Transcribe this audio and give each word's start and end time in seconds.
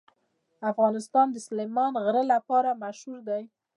افغانستان 0.71 1.27
د 1.31 1.37
سلیمان 1.47 1.91
غر 2.03 2.15
لپاره 2.33 2.79
مشهور 2.83 3.19
دی. 3.29 3.43